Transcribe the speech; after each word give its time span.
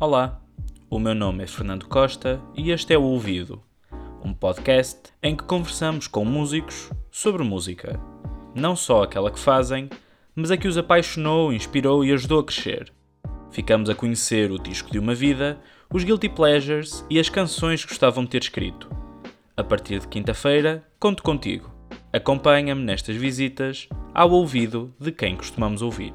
Olá, 0.00 0.40
o 0.88 0.98
meu 0.98 1.14
nome 1.14 1.44
é 1.44 1.46
Fernando 1.46 1.86
Costa 1.86 2.40
e 2.56 2.70
este 2.70 2.94
é 2.94 2.96
o 2.96 3.02
Ouvido, 3.02 3.62
um 4.24 4.32
podcast 4.32 5.12
em 5.22 5.36
que 5.36 5.44
conversamos 5.44 6.06
com 6.06 6.24
músicos 6.24 6.90
sobre 7.10 7.44
música. 7.44 8.00
Não 8.54 8.74
só 8.74 9.02
aquela 9.02 9.30
que 9.30 9.38
fazem, 9.38 9.90
mas 10.34 10.50
a 10.50 10.56
que 10.56 10.66
os 10.66 10.78
apaixonou, 10.78 11.52
inspirou 11.52 12.02
e 12.02 12.14
ajudou 12.14 12.40
a 12.40 12.44
crescer. 12.44 12.90
Ficamos 13.50 13.90
a 13.90 13.94
conhecer 13.94 14.50
o 14.50 14.58
disco 14.58 14.90
de 14.90 14.98
uma 14.98 15.14
vida, 15.14 15.60
os 15.92 16.02
guilty 16.02 16.30
pleasures 16.30 17.04
e 17.10 17.20
as 17.20 17.28
canções 17.28 17.84
que 17.84 17.90
gostavam 17.90 18.24
de 18.24 18.30
ter 18.30 18.40
escrito. 18.40 18.88
A 19.54 19.62
partir 19.62 20.00
de 20.00 20.08
quinta-feira, 20.08 20.82
conto 20.98 21.22
contigo. 21.22 21.70
Acompanha-me 22.10 22.82
nestas 22.82 23.16
visitas 23.16 23.86
ao 24.14 24.30
ouvido 24.30 24.94
de 24.98 25.12
quem 25.12 25.36
costumamos 25.36 25.82
ouvir. 25.82 26.14